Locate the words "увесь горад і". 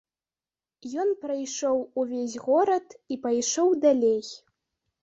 2.05-3.23